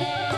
[0.00, 0.29] Yeah.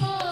[0.00, 0.27] को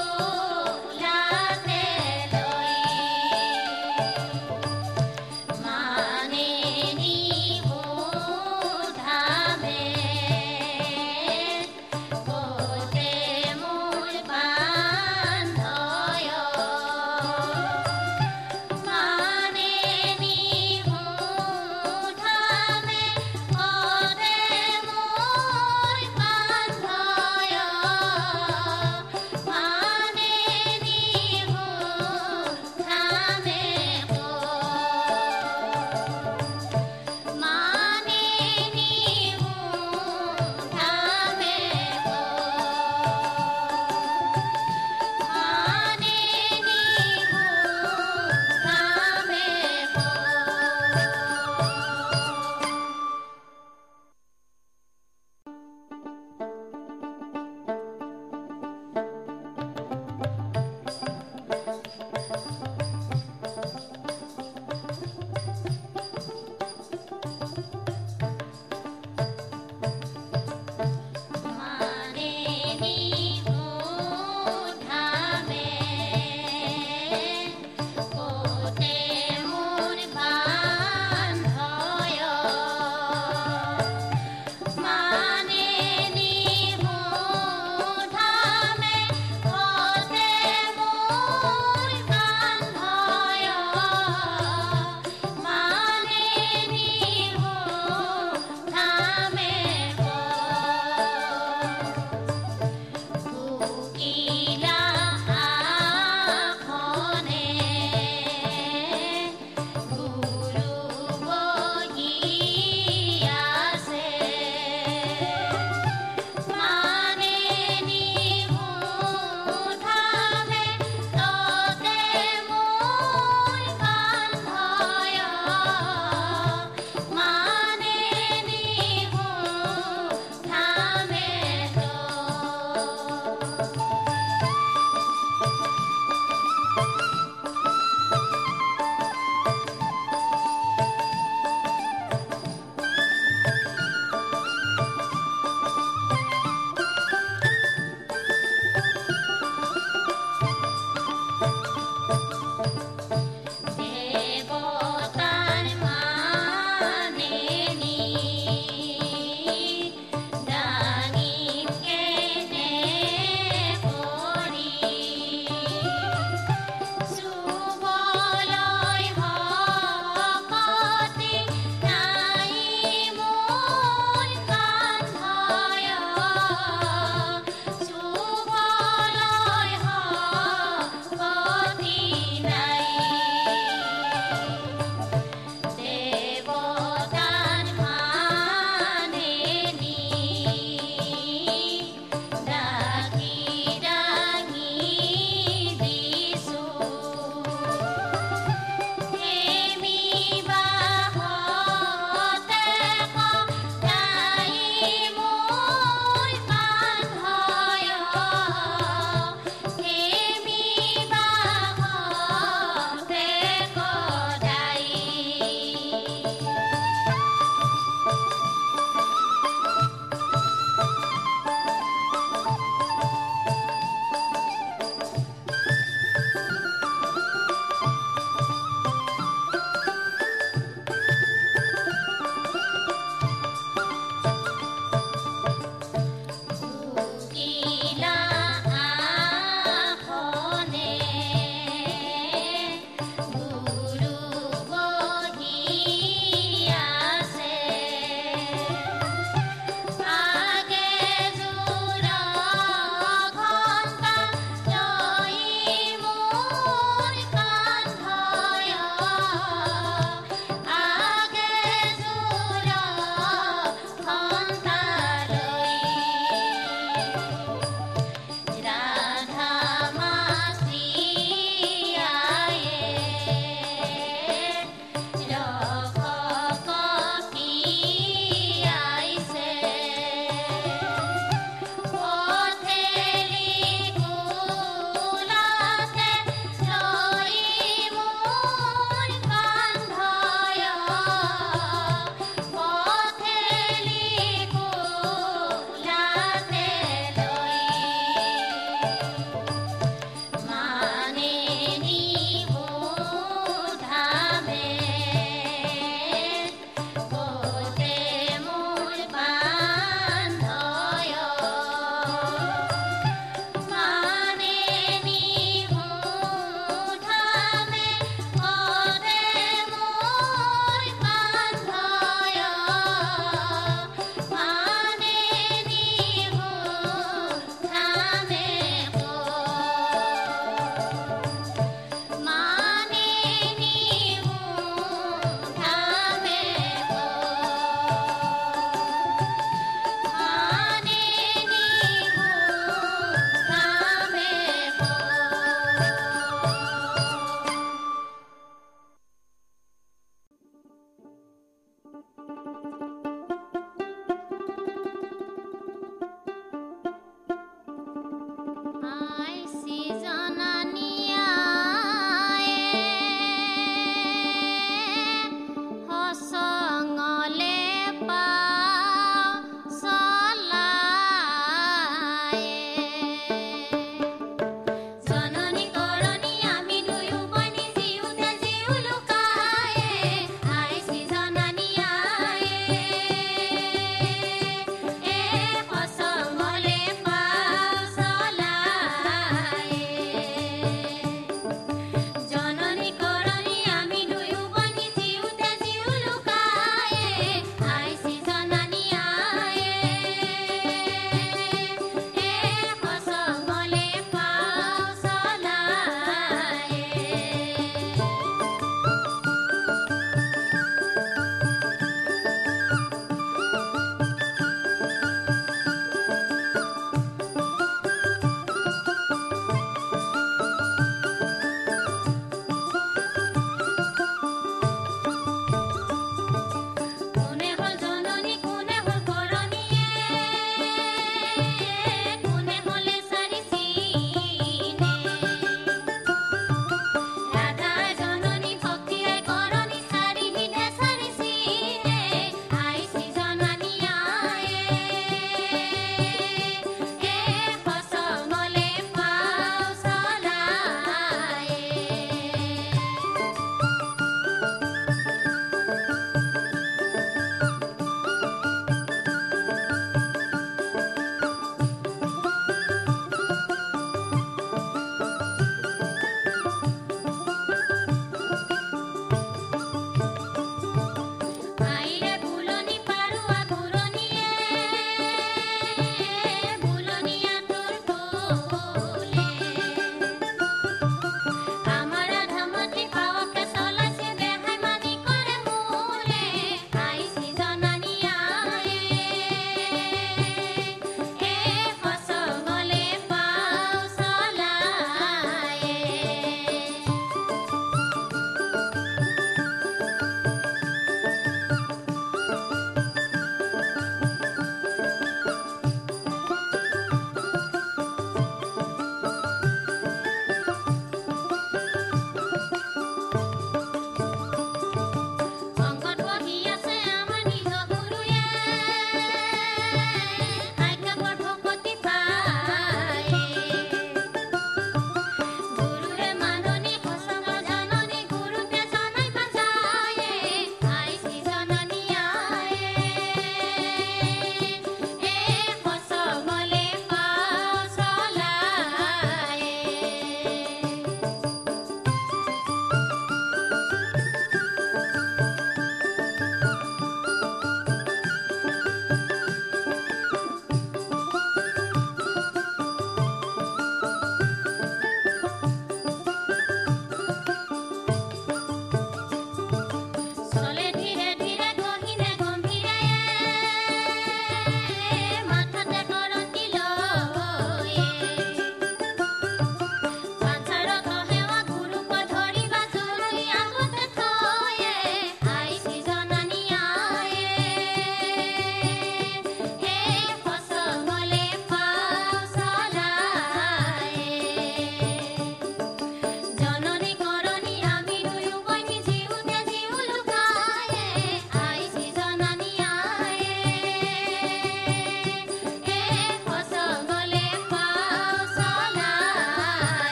[359.86, 360.15] 以上。